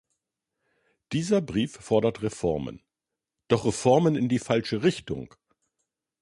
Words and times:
Dieser 1.11 1.41
Brief 1.41 1.73
fordert 1.73 2.23
Reformen, 2.23 2.81
doch 3.49 3.65
Reformen 3.65 4.15
in 4.15 4.29
die 4.29 4.39
falsche 4.39 4.81
Richtung. 4.81 5.35